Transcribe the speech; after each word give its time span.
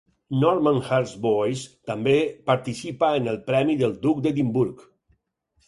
Normanhurst 0.43 1.19
Boys 1.25 1.61
també 1.91 2.15
participa 2.51 3.13
en 3.21 3.31
el 3.35 3.39
Premi 3.53 3.79
del 3.85 3.97
Duc 4.09 4.27
d'Edimburg. 4.27 4.85